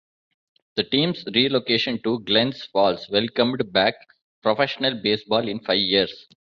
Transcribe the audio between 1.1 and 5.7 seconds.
relocation to Glens Falls welcomed back professional baseball in